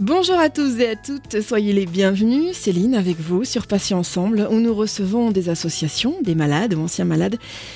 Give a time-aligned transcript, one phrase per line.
[0.00, 2.56] Bonjour à tous et à toutes, soyez les bienvenus.
[2.56, 7.04] Céline avec vous sur Patients Ensemble où nous recevons des associations, des malades ou anciens
[7.04, 7.34] malades,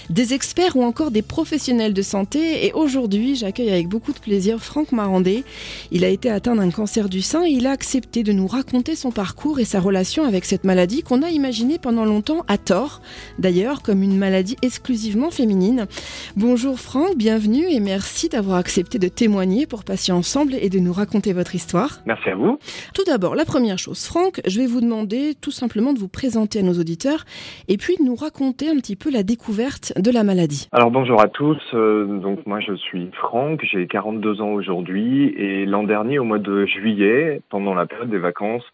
[0.09, 2.64] des experts ou encore des professionnels de santé.
[2.64, 5.43] Et aujourd'hui, j'accueille avec beaucoup de plaisir Franck Marandé.
[5.90, 8.95] Il a été atteint d'un cancer du sein et il a accepté de nous raconter
[8.95, 13.02] son parcours et sa relation avec cette maladie qu'on a imaginée pendant longtemps à tort,
[13.41, 15.89] d'ailleurs comme une maladie exclusivement féminine.
[16.36, 20.93] Bonjour Franck, bienvenue et merci d'avoir accepté de témoigner pour Patients Ensemble et de nous
[20.93, 22.00] raconter votre histoire.
[22.12, 22.58] Merci à vous.
[22.94, 26.58] Tout d'abord, la première chose, Franck, je vais vous demander tout simplement de vous présenter
[26.58, 27.25] à nos auditeurs
[27.68, 30.68] et puis de nous raconter un petit peu la découverte de la maladie.
[30.72, 35.64] Alors bonjour à tous, euh, donc moi je suis Franck, j'ai 42 ans aujourd'hui et
[35.64, 38.64] l'an dernier au mois de juillet, pendant la période des vacances,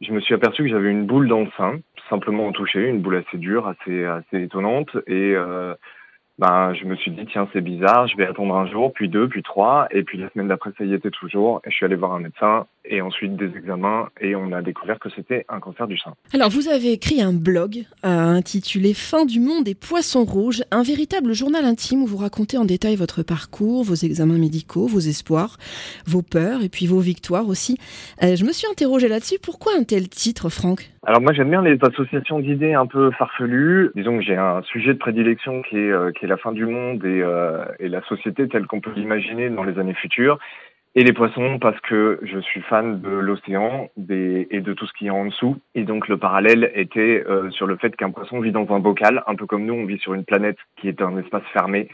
[0.00, 3.02] je me suis aperçu que j'avais une boule dans le sein, simplement en toucher, une
[3.02, 5.74] boule assez dure, assez, assez étonnante et euh,
[6.38, 9.28] ben, je me suis dit, tiens, c'est bizarre, je vais attendre un jour, puis deux,
[9.28, 11.96] puis trois, et puis la semaine d'après, ça y était toujours, et je suis allé
[11.96, 15.86] voir un médecin, et ensuite des examens, et on a découvert que c'était un cancer
[15.86, 16.14] du sein.
[16.32, 20.82] Alors, vous avez écrit un blog euh, intitulé Fin du monde des poissons rouges, un
[20.82, 25.58] véritable journal intime où vous racontez en détail votre parcours, vos examens médicaux, vos espoirs,
[26.06, 27.76] vos peurs, et puis vos victoires aussi.
[28.22, 30.90] Euh, je me suis interrogée là-dessus, pourquoi un tel titre, Franck?
[31.06, 33.90] Alors moi, j'aime bien les associations d'idées un peu farfelues.
[33.94, 36.66] Disons que j'ai un sujet de prédilection qui est, euh, qui est la fin du
[36.66, 37.22] monde et,
[37.78, 40.38] et la société telle qu'on peut l'imaginer dans les années futures.
[40.98, 45.06] Et les poissons parce que je suis fan de l'océan et de tout ce qui
[45.06, 45.54] est en dessous.
[45.76, 49.22] Et donc le parallèle était euh, sur le fait qu'un poisson vit dans un bocal,
[49.28, 51.86] un peu comme nous, on vit sur une planète qui est un espace fermé.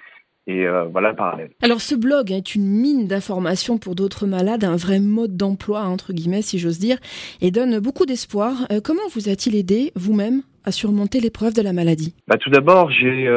[0.47, 1.51] Et euh, voilà le parallèle.
[1.61, 6.15] Alors ce blog est une mine d'informations pour d'autres malades, un vrai mode d'emploi, entre
[6.15, 6.97] guillemets, si j'ose dire,
[7.43, 8.55] et donne beaucoup d'espoir.
[8.73, 12.15] Euh, comment vous a-t-il aidé, vous-même, à surmonter l'épreuve de la maladie?
[12.27, 13.29] Bah, Tout d'abord, j'ai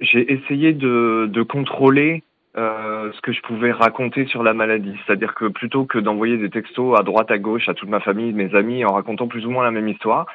[0.00, 2.22] essayé de, de contrôler
[2.56, 4.96] euh, ce que je pouvais raconter sur la maladie.
[5.04, 8.32] C'est-à-dire que plutôt que d'envoyer des textos à droite, à gauche, à toute ma famille,
[8.32, 10.26] mes amis, en racontant plus ou moins la même histoire,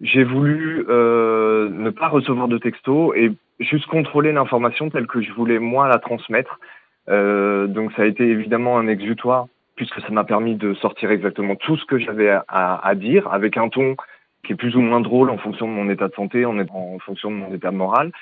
[0.00, 5.32] j'ai voulu euh, ne pas recevoir de textos et juste contrôler l'information telle que je
[5.32, 6.60] voulais moi la transmettre.
[7.08, 9.46] Euh, donc ça a été évidemment un exutoire
[9.76, 13.68] puisque ça m'a permis de sortir exactement tout ce que j'avais à, dire avec un
[13.68, 13.96] ton
[14.44, 16.98] qui est plus ou moins drôle en fonction de mon état de santé, en, en
[16.98, 18.12] fonction de mon état moral.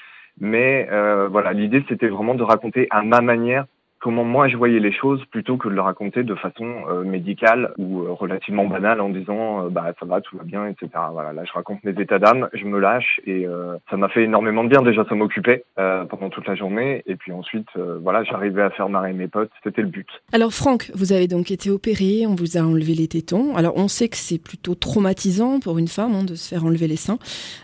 [0.40, 3.66] Mais euh, voilà, l'idée c'était vraiment de raconter à ma manière
[4.02, 7.72] comment moi je voyais les choses plutôt que de le raconter de façon euh, médicale
[7.78, 11.32] ou euh, relativement banale en disant euh, bah ça va tout va bien etc voilà
[11.32, 13.46] là je raconte mes états d'âme je me lâche et
[13.88, 14.82] ça m'a fait énormément de bien.
[14.82, 19.12] Déjà ça m'occupait pendant toute la journée et puis ensuite voilà j'arrivais à faire marrer
[19.12, 19.50] mes potes.
[19.62, 20.08] C'était le but.
[20.32, 23.54] Alors Franck vous avez donc été opéré on vous a enlevé les tétons.
[23.54, 26.88] Alors on sait que c'est plutôt traumatisant pour une femme hein, de se faire enlever
[26.88, 27.18] les seins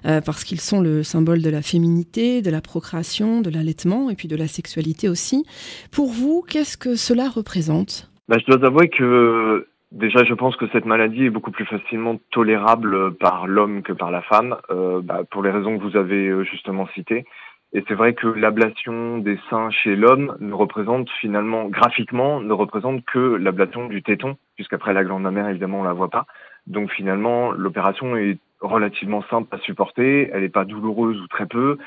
[0.04, 4.28] parce qu'ils sont le symbole de la féminité de la procréation de l'allaitement et puis
[4.28, 5.44] de la sexualité aussi.
[5.90, 10.68] Pour vous qu'est-ce que cela représente bah, Je dois avouer que déjà, je pense que
[10.72, 15.22] cette maladie est beaucoup plus facilement tolérable par l'homme que par la femme, euh, bah,
[15.30, 17.24] pour les raisons que vous avez euh, justement citées.
[17.74, 23.04] Et c'est vrai que l'ablation des seins chez l'homme ne représente finalement, graphiquement, ne représente
[23.04, 26.24] que l'ablation du téton, puisqu'après la glande mammaire, évidemment, on la voit pas.
[26.66, 31.78] Donc finalement, l'opération est relativement simple à supporter, elle n'est pas douloureuse ou très peu,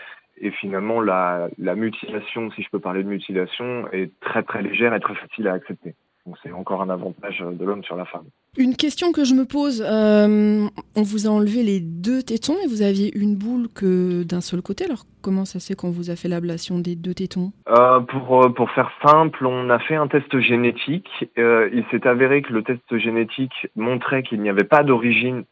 [0.41, 4.94] et finalement la, la, mutilation, si je peux parler de mutilation, est très très légère
[4.94, 5.96] et très facile à accepter.
[6.25, 8.25] Donc c'est encore un avantage de l'homme sur la femme.
[8.57, 12.68] Une question que je me pose, euh, on vous a enlevé les deux tétons et
[12.68, 14.85] vous aviez une boule que d'un seul côté.
[14.85, 17.53] Alors comment ça se fait qu'on vous a fait l'ablation des deux tétons?
[17.69, 21.09] Euh, pour, euh, pour faire simple, on a fait un test génétique.
[21.40, 25.46] Euh, il s'est avéré que le test génétique montrait qu'il n'y avait pas d'origine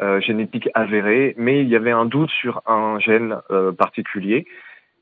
[0.00, 4.46] euh, génétique avérée, mais il y avait un doute sur un gène euh, particulier.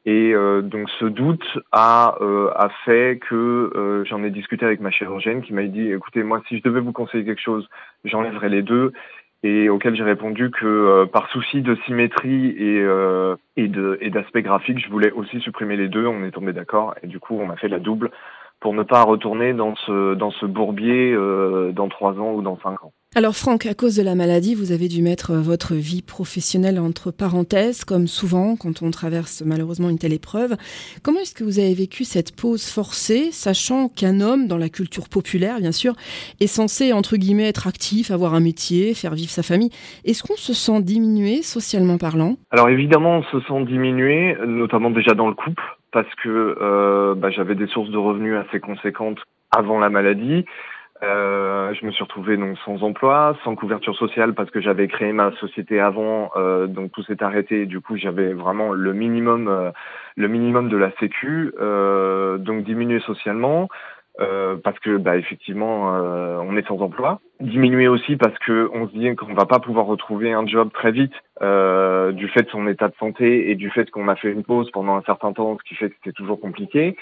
[0.06, 2.50] Et euh, donc ce doute a, euh,
[2.84, 6.62] fait que j'en ai discuté avec ma chirurgienne qui m'a dit, écoutez, moi si je
[6.62, 7.68] devais vous conseiller quelque chose,
[8.04, 8.92] j'enlèverais les deux.
[9.42, 12.82] Et auquel j'ai répondu que par souci de symétrie et,
[13.56, 16.06] et d'aspect graphique, je voulais aussi supprimer les deux.
[16.06, 18.10] On est tombé d'accord et du coup on a fait la double
[18.64, 21.14] pour ne pas retourner dans ce dans ce bourbier
[21.72, 22.92] dans trois ans ou dans cinq ans.
[23.16, 26.80] Alors Franck, à cause de la maladie, vous avez dû mettre euh, votre vie professionnelle
[26.80, 30.56] entre parenthèses, comme souvent quand on traverse malheureusement une telle épreuve.
[31.04, 35.08] Comment est-ce que vous avez vécu cette pause forcée, sachant qu'un homme, dans la culture
[35.08, 35.94] populaire bien sûr,
[36.40, 39.70] est censé entre guillemets être actif, avoir un métier, faire vivre sa famille?
[40.04, 42.34] Est-ce qu'on se sent diminué socialement parlant?
[42.50, 45.62] Alors évidemment, on se sent diminué, notamment déjà dans le couple,
[45.94, 49.20] parce que euh, bah, j'avais des sources de revenus assez conséquentes
[49.56, 50.44] avant la maladie.
[51.04, 55.12] Euh, je me suis retrouvé donc sans emploi, sans couverture sociale parce que j'avais créé
[55.12, 57.66] ma société avant, euh, donc tout s'est arrêté.
[57.66, 59.70] Du coup, j'avais vraiment le minimum, euh,
[60.16, 63.68] le minimum de la sécu, euh, donc diminuer socialement.
[64.20, 67.20] Euh, parce que bah, effectivement on est sans emploi.
[67.40, 70.92] Diminuer aussi parce que on se dit qu'on va pas pouvoir retrouver un job très
[70.92, 74.44] vite du fait de son état de santé et du fait qu'on a fait une
[74.44, 76.96] pause pendant un certain temps, ce qui fait que c'était toujours compliqué.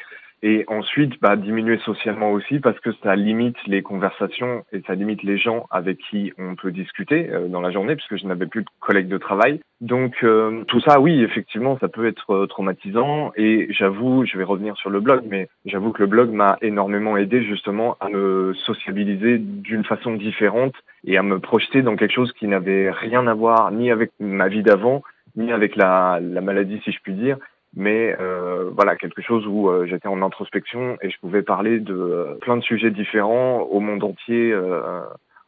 [0.44, 5.22] Et ensuite, bah, diminuer socialement aussi parce que ça limite les conversations et ça limite
[5.22, 8.62] les gens avec qui on peut discuter euh, dans la journée puisque je n'avais plus
[8.62, 9.60] de collègues de travail.
[9.80, 14.42] Donc euh, tout ça, oui, effectivement, ça peut être euh, traumatisant et j'avoue, je vais
[14.42, 18.52] revenir sur le blog, mais j'avoue que le blog m'a énormément aidé justement à me
[18.66, 20.74] sociabiliser d'une façon différente
[21.04, 24.48] et à me projeter dans quelque chose qui n'avait rien à voir ni avec ma
[24.48, 25.04] vie d'avant,
[25.36, 27.38] ni avec la, la maladie, si je puis dire,
[27.74, 31.94] mais euh, voilà quelque chose où euh, j'étais en introspection et je pouvais parler de
[31.94, 34.54] euh, plein de sujets différents au monde entier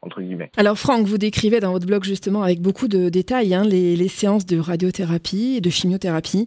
[0.05, 0.51] entre guillemets.
[0.57, 4.09] Alors Franck, vous décrivez dans votre blog justement avec beaucoup de détails hein, les, les,
[4.09, 6.47] séances de radiothérapie et de chimiothérapie.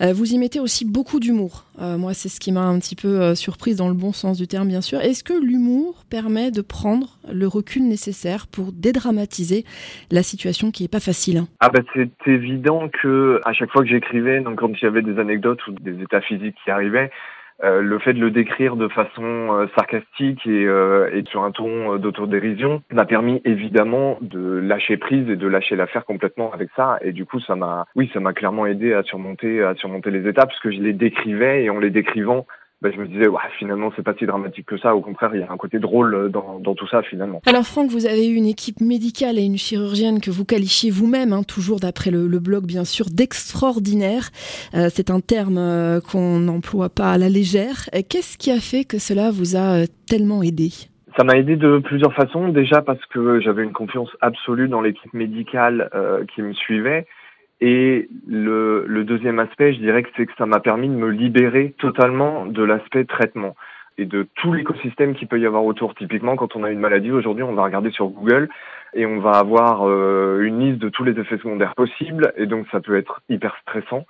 [0.00, 1.64] Euh, vous y mettez aussi beaucoup d'humour.
[1.80, 4.38] Euh, moi, c'est ce qui m'a un petit peu euh, surprise dans le bon sens
[4.38, 5.00] du terme, bien sûr.
[5.00, 9.64] Est-ce que l'humour permet de prendre le recul nécessaire pour dédramatiser
[10.10, 13.88] la situation qui est pas facile Ah ben c'est évident que à chaque fois que
[13.88, 17.10] j'écrivais, donc quand il y avait des anecdotes ou des états physiques qui arrivaient,
[17.64, 21.52] euh, le fait de le décrire de façon euh, sarcastique et, euh, et, sur un
[21.52, 26.98] ton d'autodérision m'a permis évidemment de lâcher prise et de lâcher l'affaire complètement avec ça.
[27.00, 30.28] Et du coup, ça m'a, oui, ça m'a clairement aidé à surmonter, à surmonter les
[30.28, 32.46] étapes parce que je les décrivais et en les décrivant,
[32.86, 34.94] ben, je me disais, ouais, finalement, c'est pas si dramatique que ça.
[34.94, 37.42] Au contraire, il y a un côté drôle euh, dans, dans, tout ça, finalement.
[37.46, 41.32] Alors, Franck, vous avez eu une équipe médicale et une chirurgienne que vous qualifiez vous-même,
[41.32, 44.30] hein, toujours d'après le, le, blog, bien sûr, d'extraordinaire.
[44.74, 47.90] Euh, c'est un terme euh, qu'on n'emploie pas à la légère.
[48.08, 50.70] Qu'est-ce qui a fait que cela vous a euh, tellement aidé?
[51.16, 52.50] Ça m'a aidé de plusieurs façons.
[52.50, 55.88] Déjà parce que j'avais une confiance absolue dans l'équipe médicale
[56.34, 57.06] qui me suivait.
[57.60, 61.08] Et le, le, deuxième aspect, je dirais que c'est que ça m'a permis de me
[61.08, 63.56] libérer totalement de l'aspect traitement
[63.98, 65.94] et de tout l'écosystème qu'il peut y avoir autour.
[65.94, 68.50] Typiquement, quand on a une maladie aujourd'hui, on va regarder sur Google
[68.92, 72.66] et on va avoir euh, une liste de tous les effets secondaires possibles et donc
[72.70, 74.04] ça peut être hyper stressant.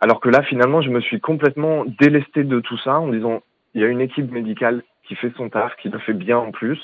[0.00, 3.42] Alors que là, finalement, je me suis complètement délesté de tout ça en disant,
[3.74, 6.50] il y a une équipe médicale qui fait son taf, qui le fait bien en
[6.50, 6.78] plus.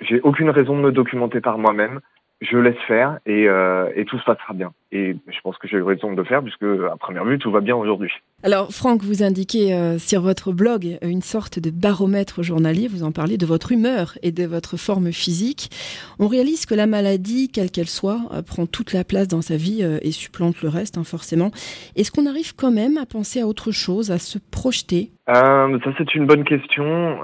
[0.00, 2.00] J'ai aucune raison de me documenter par moi-même
[2.40, 4.72] je laisse faire et, euh, et, tout se passera bien.
[4.92, 7.50] Et je pense que j'ai eu raison de le faire puisque à première vue tout
[7.50, 8.12] va bien aujourd'hui.
[8.42, 13.10] Alors Franck, vous indiquez euh, sur votre blog une sorte de baromètre journalier, vous en
[13.10, 15.70] parlez de votre humeur et de votre forme physique.
[16.18, 19.56] On réalise que la maladie, quelle qu'elle soit, euh, prend toute la place dans sa
[19.56, 21.50] vie euh, et supplante le reste hein, forcément.
[21.96, 25.10] Est-ce qu'on arrive quand même à penser à autre chose, à se projeter?
[25.26, 27.18] Ça c'est une bonne question.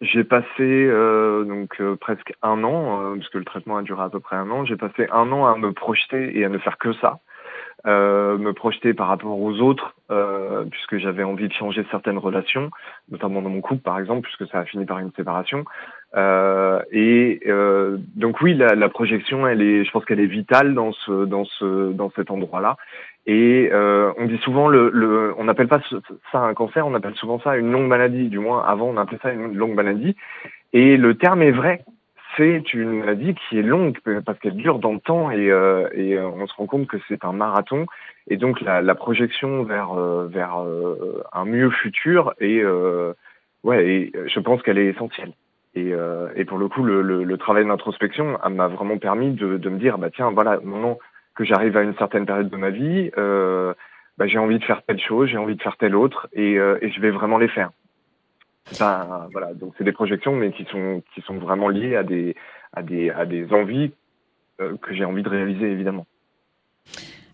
[0.00, 0.90] J'ai passé
[1.46, 4.64] donc presque un an, euh, puisque le traitement a duré à peu près un an.
[4.64, 7.18] J'ai passé un an à me projeter et à ne faire que ça,
[7.84, 9.94] me projeter par rapport aux autres,
[10.70, 12.70] puisque j'avais envie de changer certaines relations,
[13.10, 15.64] notamment dans mon couple par exemple, puisque ça a fini par une séparation.
[16.92, 17.40] et
[18.16, 21.44] donc oui, la, la, projection, elle est, je pense qu'elle est vitale dans ce dans
[21.44, 22.76] ce dans cet endroit-là.
[23.28, 25.80] Et euh, on dit souvent, le, le on n'appelle pas
[26.32, 28.30] ça un cancer, on appelle souvent ça une longue maladie.
[28.30, 30.16] Du moins, avant, on appelait ça une longue maladie.
[30.72, 31.84] Et le terme est vrai.
[32.38, 36.30] C'est une maladie qui est longue parce qu'elle dure dans le temps et, euh, euh,
[36.36, 37.86] on se rend compte que c'est un marathon.
[38.28, 42.62] Et donc la, projection vers euh, un mieux futur et
[43.64, 45.32] ouais, je pense qu'elle est essentielle.
[45.74, 50.30] Et, pour le coup, le, travail d'introspection m'a vraiment permis de, me dire bah tiens
[50.30, 50.98] voilà maintenant
[51.34, 55.00] que j'arrive à une certaine période de ma vie, bah, j'ai envie de faire telle
[55.00, 57.70] chose, j'ai envie de faire telle autre, et je vais vraiment les faire.
[58.78, 62.36] Ben, voilà, donc c'est des projections, mais qui sont qui sont vraiment liées à des
[62.72, 63.92] à des à des envies
[64.60, 66.06] euh, que j'ai envie de réaliser évidemment.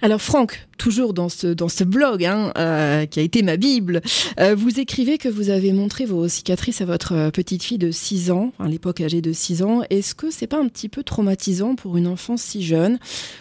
[0.03, 4.01] Alors Franck, toujours dans ce, dans ce blog hein, euh, qui a été ma Bible,
[4.39, 7.91] euh, vous écrivez que vous avez montré vos cicatrices à votre euh, petite fille de
[7.91, 9.81] 6 ans, à l'époque âgée de 6 ans.
[9.89, 12.99] Est-ce que c'est pas un petit peu traumatisant pour une enfant si jeune?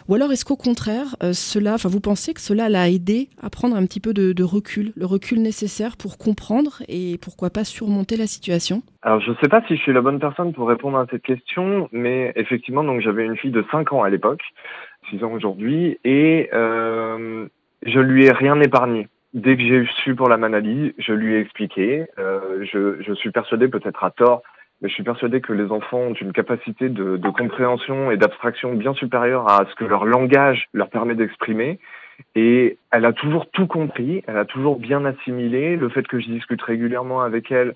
[0.08, 3.86] Ou alors est-ce qu'au contraire, cela, vous pensez que cela l'a aidé à prendre un
[3.86, 8.84] petit peu de, recul, le recul nécessaire pour comprendre et pourquoi pas surmonter la situation?
[9.02, 11.24] Alors je ne sais pas si je suis la bonne personne pour répondre à cette
[11.24, 14.42] question, mais effectivement, j'avais une fille de 5 ans à l'époque.
[15.14, 17.46] 6 ans aujourd'hui, et euh,
[17.86, 19.08] je lui ai rien épargné.
[19.34, 22.06] Dès que j'ai su pour la maladie, je lui ai expliqué.
[22.20, 24.44] Euh, je, suis persuadé, peut-être à tort,
[24.82, 28.94] mais je suis persuadé que les enfants ont une capacité de, compréhension et d'abstraction bien
[28.94, 31.80] supérieure à ce que leur langage leur permet d'exprimer.
[32.36, 36.28] Et elle a toujours tout compris, elle a toujours bien assimilé le fait que je
[36.28, 37.74] discute régulièrement avec elle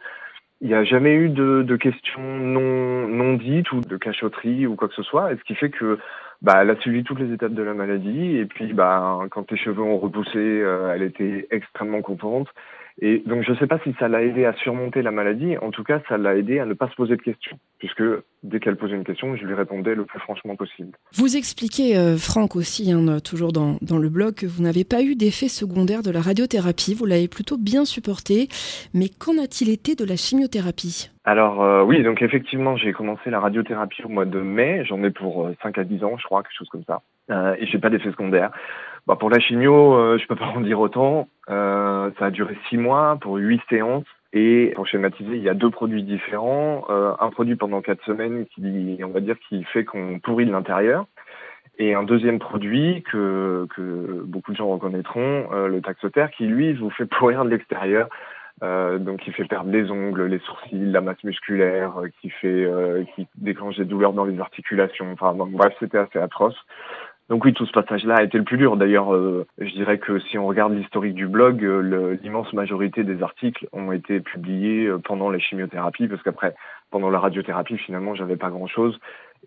[0.61, 4.75] Il n'y a jamais eu de, de questions non, non dites ou de cachotterie ou
[4.75, 5.97] quoi que ce soit, et ce qui fait que
[6.41, 9.57] bah, elle a suivi toutes les étapes de la maladie, et puis bah, quand les
[9.57, 12.47] cheveux ont repoussé, euh, elle était extrêmement contente.
[12.99, 15.69] Et donc je ne sais pas si ça l'a aidé à surmonter la maladie, en
[15.69, 18.03] tout cas ça l'a aidé à ne pas se poser de questions, puisque
[18.41, 20.97] dès qu'elle posait une question, je lui répondais le plus franchement possible.
[21.13, 25.03] Vous expliquez, euh, Franck aussi, hein, toujours dans, dans, le blog, que vous n'avez pas
[25.03, 28.47] eu d'effet secondaire de la radiothérapie, vous l'avez plutôt bien supporté,
[28.95, 31.11] mais qu'en a-t-il été de la chimiothérapie?
[31.27, 35.11] Alors euh, oui, donc effectivement j'ai commencé la radiothérapie au mois de mai, j'en ai
[35.11, 37.01] pour 5 euh, à 10 ans je crois, quelque chose comme ça,
[37.31, 38.51] euh, et j'ai pas d'effet secondaire.
[39.07, 41.29] Bah, pour la chimio, euh, je peux pas en dire autant.
[41.49, 44.05] Euh, ça a duré six mois pour huit séances.
[44.33, 46.85] Et pour schématiser, il y a deux produits différents.
[46.89, 50.51] Euh, un produit pendant quatre semaines qui, on va dire, qui fait qu'on pourrit de
[50.51, 51.05] l'intérieur.
[51.79, 56.73] Et un deuxième produit que, que beaucoup de gens reconnaîtront, euh, le taxotère, qui lui
[56.73, 58.09] vous fait pourrir de l'extérieur.
[58.63, 62.67] Euh, donc qui fait perdre les ongles, les sourcils, la masse musculaire, qui fait,
[63.13, 65.11] qui déclenche des douleurs dans les articulations.
[65.13, 66.57] Enfin bref, c'était assez atroce.
[67.29, 68.77] Donc oui, tout ce passage-là a été le plus dur.
[68.77, 73.21] D'ailleurs, euh, je dirais que si on regarde l'historique du blog, euh, l'immense majorité des
[73.21, 76.55] articles ont été publiés euh, pendant les chimiothérapies, parce qu'après,
[76.89, 78.97] pendant la radiothérapie, finalement, j'avais pas grand-chose.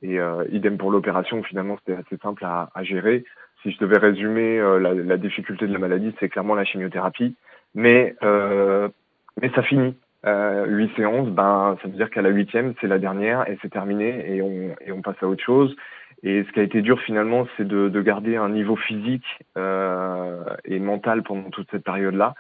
[0.03, 0.19] Et
[0.51, 3.25] idem pour l'opération, finalement, c'était assez simple à, gérer.
[3.63, 7.35] Si je devais résumer la, la, difficulté de la maladie, c'est clairement la chimiothérapie.
[7.75, 9.97] Mais mais ça finit.
[10.25, 14.33] Huit séances, ben ça veut dire qu'à la huitième, c'est la dernière et c'est terminé
[14.33, 15.75] et on et on passe à autre chose.
[16.23, 19.25] Et ce qui a été dur finalement, c'est de, de, garder un niveau physique
[19.57, 22.35] euh, et mental pendant toute cette période-là.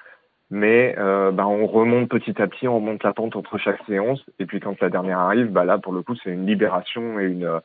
[0.50, 4.22] Mais euh, bah, on remonte petit à petit, on remonte la pente entre chaque séance.
[4.38, 7.25] Et puis quand la dernière arrive, bah là pour le coup c'est une libération et
[7.25, 7.60] une,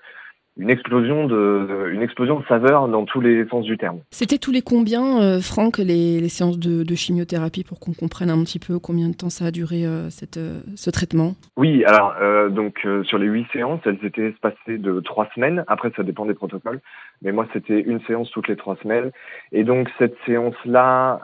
[0.58, 4.00] une explosion de une explosion de saveur dans tous les sens du terme.
[4.12, 8.30] C'était tous les combien, euh, Franck, les, les, séances de, de chimiothérapie pour qu'on comprenne
[8.30, 11.34] un petit peu combien de temps ça a duré euh, cette, euh, ce traitement?
[11.58, 15.66] Oui, alors euh, donc euh, sur les huit séances, elles étaient espacées de trois semaines.
[15.68, 16.80] Après, ça dépend des protocoles,
[17.22, 19.12] mais moi c'était une séance toutes les trois semaines.
[19.52, 21.20] Et donc cette séance-là,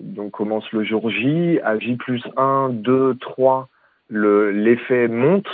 [0.00, 3.68] donc commence le jour J, à J plus 1, 2, 3,
[4.10, 5.46] l'effet monte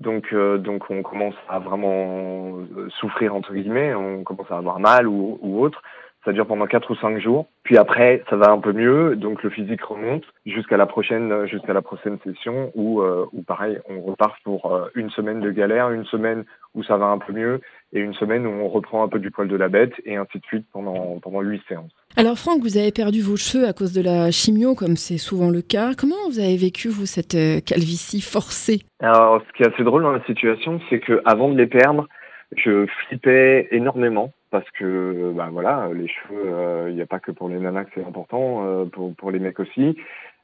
[0.00, 4.78] donc, euh, donc on commence à vraiment euh, souffrir entre guillemets, on commence à avoir
[4.78, 5.82] mal ou, ou autre.
[6.24, 7.46] Ça dure pendant quatre ou cinq jours.
[7.62, 11.72] Puis après, ça va un peu mieux, donc le physique remonte jusqu'à la prochaine, jusqu'à
[11.72, 15.90] la prochaine session où, euh, où pareil, on repart pour euh, une semaine de galère,
[15.90, 16.44] une semaine
[16.74, 17.60] où ça va un peu mieux
[17.92, 20.38] et une semaine où on reprend un peu du poil de la bête et ainsi
[20.38, 21.92] de suite pendant pendant huit séances.
[22.16, 25.50] Alors Franck, vous avez perdu vos cheveux à cause de la chimio, comme c'est souvent
[25.50, 25.92] le cas.
[25.96, 28.80] Comment vous avez vécu vous cette euh, calvitie forcée?
[29.00, 32.08] Alors, ce qui est assez drôle dans la situation, c'est que avant de les perdre,
[32.56, 37.30] je flippais énormément parce que bah voilà les cheveux il euh, n'y a pas que
[37.30, 39.96] pour les nanas que c'est important euh, pour pour les mecs aussi.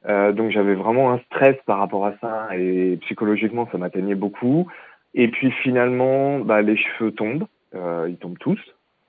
[0.07, 4.71] Euh, donc j'avais vraiment un stress par rapport à ça et psychologiquement ça m'atteignait beaucoup.
[5.15, 8.61] Et puis finalement bah les cheveux tombent ils tombent tous.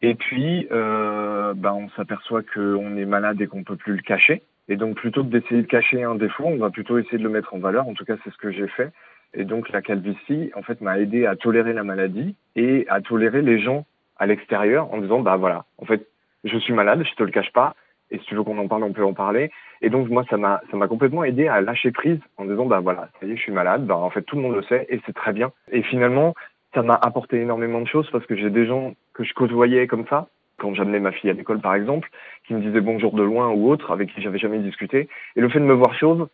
[0.02, 4.42] Et puis bah on s'aperçoit qu'on est malade et qu'on peut plus le cacher.
[4.68, 7.30] Et donc plutôt que d'essayer de cacher un défaut on va plutôt essayer de le
[7.30, 7.88] mettre en valeur.
[7.88, 8.92] En tout cas c'est ce que j'ai fait.
[9.34, 13.42] Et donc la calvitie en fait m'a aidé à tolérer la maladie et à tolérer
[13.42, 13.86] les gens
[14.18, 16.08] à l'extérieur en disant bah voilà, en fait,
[16.44, 17.76] je suis malade, je te le cache pas,
[18.12, 19.52] et si tu veux qu'on en parle, on peut en parler.
[19.82, 22.80] Et donc moi, ça m'a ça m'a complètement aidé à lâcher prise en disant bah
[22.80, 24.86] voilà, ça y est, je suis malade, bah en fait tout le monde le sait
[24.90, 25.52] et c'est très bien.
[25.72, 26.34] Et finalement,
[26.74, 30.06] ça m'a apporté énormément de choses parce que j'ai des gens que je côtoyais comme
[30.08, 32.10] ça quand j'amenais ma fille à l'école par exemple,
[32.48, 35.10] qui me disaient bonjour de loin ou autre, avec qui j'avais jamais discuté.
[35.36, 36.28] Et le fait de me voir chauve,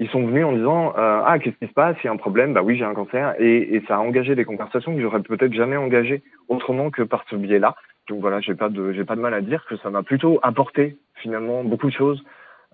[0.00, 2.16] ils sont venus en disant euh, ah qu'est-ce qui se passe, il y a un
[2.16, 5.22] problème, bah oui j'ai un cancer et, et ça a engagé des conversations que j'aurais
[5.22, 7.74] peut-être jamais engagées autrement que par ce biais-là.
[8.08, 10.38] Donc voilà, j'ai pas de j'ai pas de mal à dire que ça m'a plutôt
[10.42, 12.22] apporté finalement beaucoup de choses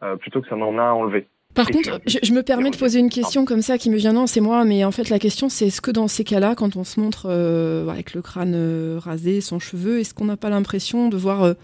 [0.03, 1.27] euh, plutôt que ça m'en a enlevé.
[1.55, 4.13] Par contre, je, je, me permets de poser une question comme ça qui me vient,
[4.13, 6.77] non, c'est moi, mais en fait la question c'est est-ce que dans ces cas-là, quand
[6.77, 11.09] on se montre euh, avec le crâne rasé, sans cheveux, est-ce qu'on n'a pas l'impression
[11.09, 11.55] de voir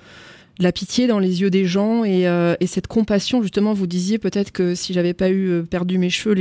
[0.60, 4.18] la pitié dans les yeux des gens et, euh, et cette compassion justement vous disiez
[4.18, 6.34] peut-être que si j'avais pas eu euh, perdu mes cheveux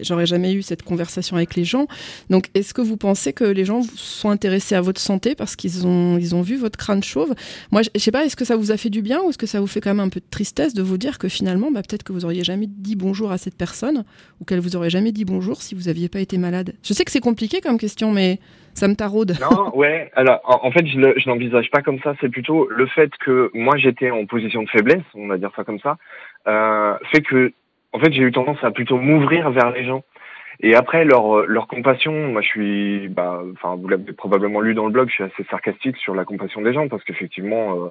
[0.00, 1.86] j'aurais jamais eu cette conversation avec les gens.
[2.30, 5.86] Donc est-ce que vous pensez que les gens sont intéressés à votre santé parce qu'ils
[5.86, 7.34] ont ils ont vu votre crâne chauve?
[7.70, 9.38] Moi je, je sais pas est-ce que ça vous a fait du bien ou est-ce
[9.38, 11.70] que ça vous fait quand même un peu de tristesse de vous dire que finalement
[11.70, 14.04] bah, peut-être que vous auriez jamais dit bonjour à cette personne
[14.40, 16.72] ou qu'elle vous aurait jamais dit bonjour si vous aviez pas été malade?
[16.82, 18.40] Je sais que c'est compliqué comme question mais
[18.76, 19.34] ça me taraude.
[19.40, 20.10] Non, ouais.
[20.14, 22.14] Alors, en, fait, je, n'envisage pas comme ça.
[22.20, 25.64] C'est plutôt le fait que moi, j'étais en position de faiblesse, on va dire ça
[25.64, 25.96] comme ça,
[26.46, 27.52] euh, fait que,
[27.92, 30.02] en fait, j'ai eu tendance à plutôt m'ouvrir vers les gens.
[30.60, 34.86] Et après, leur, leur compassion, moi, je suis, bah, enfin, vous l'avez probablement lu dans
[34.86, 37.88] le blog, je suis assez sarcastique sur la compassion des gens parce qu'effectivement, euh,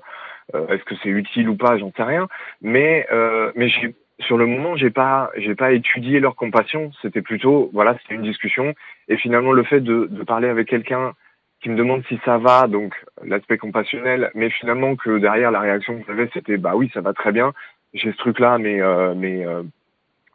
[0.55, 2.27] euh, est-ce que c'est utile ou pas, j'en sais rien.
[2.61, 6.91] Mais, euh, mais j'ai sur le moment, j'ai pas, j'ai pas étudié leur compassion.
[7.01, 8.73] C'était plutôt, voilà, c'était une discussion.
[9.07, 11.13] Et finalement, le fait de, de parler avec quelqu'un
[11.61, 12.93] qui me demande si ça va, donc
[13.23, 17.13] l'aspect compassionnel, mais finalement que derrière la réaction que j'avais, c'était bah oui, ça va
[17.13, 17.53] très bien.
[17.93, 19.63] J'ai ce truc-là, mais euh, mais, euh,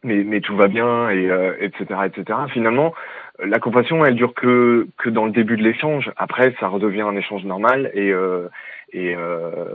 [0.02, 1.26] mais mais tout va bien et
[1.60, 2.38] etc euh, etc.
[2.52, 2.94] Finalement,
[3.38, 6.10] la compassion, elle dure que que dans le début de l'échange.
[6.16, 8.12] Après, ça redevient un échange normal et
[8.92, 9.14] et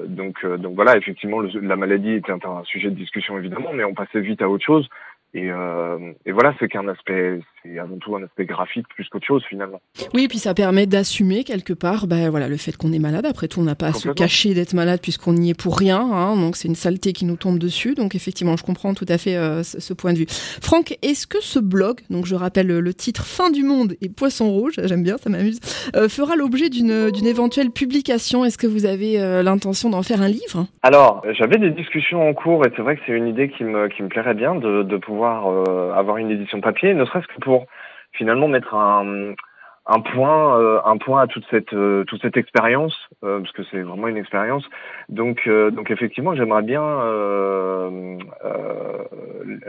[0.08, 4.22] donc donc voilà, effectivement, la maladie était un sujet de discussion évidemment, mais on passait
[4.22, 4.88] vite à autre chose.
[5.36, 9.28] Et, euh, et, voilà, c'est qu'un aspect, c'est avant tout un aspect graphique plus qu'autre
[9.28, 9.82] chose finalement.
[10.14, 13.26] Oui, et puis ça permet d'assumer quelque part, ben voilà, le fait qu'on est malade.
[13.26, 16.00] Après tout, on n'a pas à se cacher d'être malade puisqu'on n'y est pour rien.
[16.00, 17.96] Hein, donc c'est une saleté qui nous tombe dessus.
[17.96, 20.26] Donc effectivement, je comprends tout à fait euh, ce, point de vue.
[20.30, 24.50] Franck, est-ce que ce blog, donc je rappelle le titre Fin du monde et Poisson
[24.50, 25.60] rouge, j'aime bien, ça m'amuse,
[25.98, 28.46] euh, fera l'objet d'une éventuelle publication?
[28.46, 30.68] Est-ce que vous avez l'intention d'en faire un livre?
[30.82, 33.90] Alors, j'avais des discussions en cours et c'est vrai que c'est une idée qui me
[33.90, 37.40] qui me plairait bien de, de pouvoir euh, avoir une édition papier, ne serait-ce que
[37.42, 37.66] pour
[38.14, 42.06] finalement mettre un, euh, point à toute cette euh,
[42.36, 44.66] expérience parce que c'est vraiment une expérience.
[45.10, 46.84] Donc donc effectivement j'aimerais bien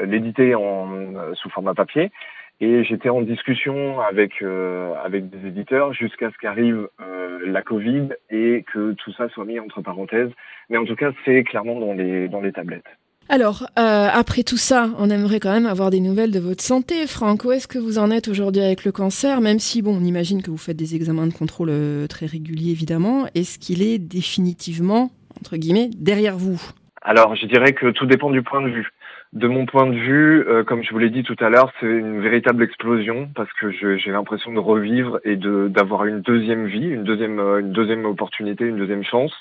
[0.04, 0.88] l'éditer en
[1.34, 2.10] sous format papier.
[2.58, 6.88] Et j'étais en discussion avec des éditeurs jusqu'à ce qu'arrive
[7.44, 10.30] la Covid et que tout ça soit mis entre parenthèses.
[10.70, 12.88] Mais en tout cas c'est clairement dans les tablettes
[13.28, 17.08] alors, euh, après tout ça, on aimerait quand même avoir des nouvelles de votre santé.
[17.08, 19.40] Franck, où est-ce que vous en êtes aujourd'hui avec le cancer?
[19.40, 22.70] Même si, bon, on imagine que vous faites des examens de contrôle euh, très réguliers,
[22.70, 23.26] évidemment.
[23.34, 26.60] Est-ce qu'il est définitivement, entre guillemets, derrière vous?
[27.02, 28.90] Alors, je dirais que tout dépend du point de vue.
[29.32, 31.86] De mon point de vue, euh, comme je vous l'ai dit tout à l'heure, c'est
[31.86, 37.02] une véritable explosion parce que j'ai l'impression de revivre et d'avoir une deuxième vie, une
[37.02, 39.32] deuxième, une deuxième opportunité, une deuxième chance.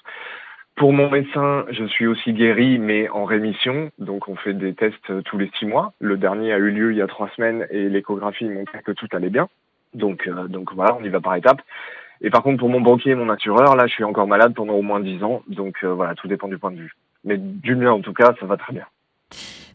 [0.75, 3.91] Pour mon médecin, je suis aussi guéri, mais en rémission.
[3.97, 5.93] Donc, on fait des tests euh, tous les six mois.
[5.99, 9.07] Le dernier a eu lieu il y a trois semaines et l'échographie montrait que tout
[9.13, 9.47] allait bien.
[9.93, 11.61] Donc, euh, donc voilà, on y va par étapes.
[12.19, 14.73] Et par contre, pour mon banquier et mon assureur, là, je suis encore malade pendant
[14.73, 15.43] au moins dix ans.
[15.47, 16.93] Donc euh, voilà, tout dépend du point de vue.
[17.23, 18.85] Mais du mien, en tout cas, ça va très bien.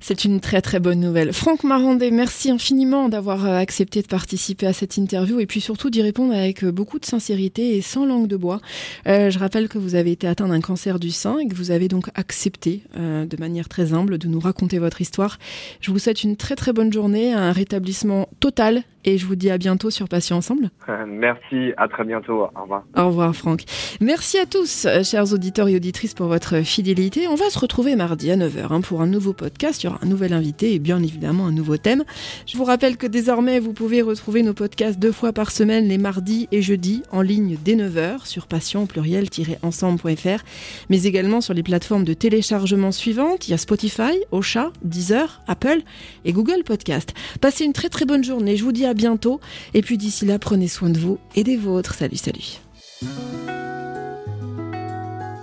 [0.03, 1.33] C'est une très très bonne nouvelle.
[1.35, 5.91] Franck Marandé, merci infiniment d'avoir euh, accepté de participer à cette interview et puis surtout
[5.91, 8.61] d'y répondre avec euh, beaucoup de sincérité et sans langue de bois.
[9.07, 11.71] Euh, je rappelle que vous avez été atteint d'un cancer du sein et que vous
[11.71, 15.39] avez donc accepté de manière très humble de nous raconter votre histoire.
[15.81, 19.51] Je vous souhaite une très très bonne journée, un rétablissement total et je vous dis
[19.51, 20.71] à bientôt sur Patient Ensemble.
[21.07, 22.49] Merci, à très bientôt.
[22.55, 22.85] Au revoir.
[22.97, 23.65] Au revoir Franck.
[24.01, 27.29] Merci à tous, chers auditeurs et auditrices, pour votre fidélité.
[27.29, 29.85] On va se retrouver mardi à 9h hein, pour un nouveau podcast.
[30.03, 32.05] Un nouvel invité et bien évidemment un nouveau thème.
[32.47, 35.99] Je vous rappelle que désormais, vous pouvez retrouver nos podcasts deux fois par semaine, les
[35.99, 40.45] mardis et jeudis, en ligne dès 9h sur patient pluriel-ensemble.fr,
[40.89, 43.49] mais également sur les plateformes de téléchargement suivantes.
[43.49, 45.83] Il y a Spotify, Ocha, Deezer, Apple
[46.25, 47.15] et Google Podcast.
[47.41, 48.57] Passez une très très bonne journée.
[48.57, 49.41] Je vous dis à bientôt.
[49.75, 51.95] Et puis d'ici là, prenez soin de vous et des vôtres.
[51.95, 52.61] Salut, salut.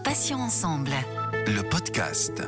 [0.03, 0.91] Passions ensemble.
[1.47, 2.41] Le podcast.